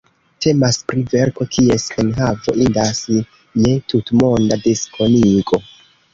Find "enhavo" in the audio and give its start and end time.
2.05-2.57